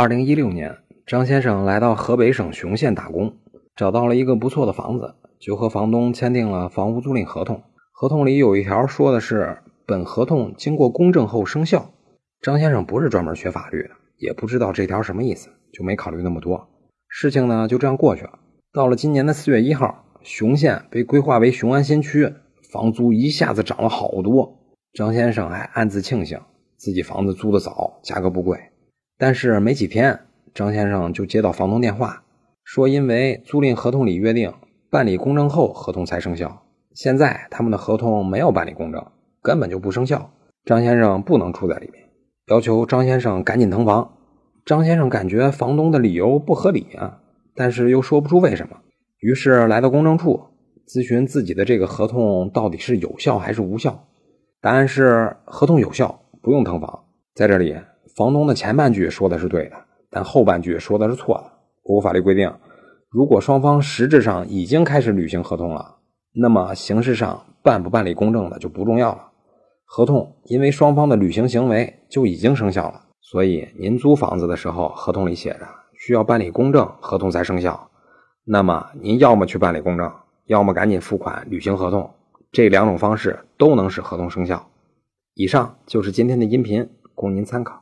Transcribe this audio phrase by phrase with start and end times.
[0.00, 3.34] 二零一六年，张先生来到河北省雄县打工，
[3.76, 7.62] 找到了一个不错的房子，就和房东签订了房屋租赁合同。
[7.92, 11.90] 合同里有一条说的是，本合同经过公证后生效。
[12.40, 16.66] 张先生不是专门学法律的，也不知道这条什么意思，就没考虑那么多。
[17.06, 18.38] 事情呢就这样过去了。
[18.72, 22.32] 到了今年的四月一号，雄县被规划为雄安新区，
[22.72, 24.60] 房租一下子涨了好多。
[24.94, 26.40] 张先生还暗自庆幸
[26.78, 28.58] 自己房子租的早，价格不贵。
[29.20, 30.18] 但是没几天，
[30.54, 32.22] 张先生就接到房东电话，
[32.64, 34.50] 说因为租赁合同里约定
[34.88, 36.62] 办理公证后合同才生效，
[36.94, 39.04] 现在他们的合同没有办理公证，
[39.42, 40.32] 根本就不生效，
[40.64, 42.02] 张先生不能住在里面，
[42.46, 44.10] 要求张先生赶紧腾房。
[44.64, 47.20] 张先生感觉房东的理由不合理啊，
[47.54, 48.78] 但是又说不出为什么，
[49.18, 50.40] 于是来到公证处
[50.88, 54.06] 咨询自己的这个合同到底是有效还是无效。
[54.62, 57.04] 答案是合同有效，不用腾房。
[57.34, 57.76] 在这里。
[58.16, 59.76] 房东的前半句说的是对的，
[60.10, 61.52] 但后半句说的是错的。
[61.82, 62.52] 我国法律规定，
[63.08, 65.96] 如果双方实质上已经开始履行合同了，
[66.32, 69.28] 那么形式上办不办理公证的就不重要了。
[69.84, 75.66] 合同因为双方的履行行为就已经生效了，所以您租房子的时候，合同里写着
[75.98, 77.90] 需要办理公证，合同才生效。
[78.44, 80.12] 那么您要么去办理公证，
[80.46, 82.08] 要么赶紧付款履行合同，
[82.52, 84.68] 这两种方式都能使合同生效。
[85.34, 87.78] 以上就是今天的音频，供您参考。